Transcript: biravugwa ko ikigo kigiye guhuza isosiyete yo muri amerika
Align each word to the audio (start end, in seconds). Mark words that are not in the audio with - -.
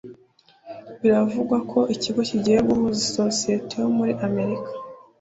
biravugwa 1.01 1.57
ko 1.71 1.79
ikigo 1.95 2.19
kigiye 2.29 2.59
guhuza 2.67 3.01
isosiyete 3.07 3.73
yo 3.83 3.89
muri 3.97 4.13
amerika 4.27 4.69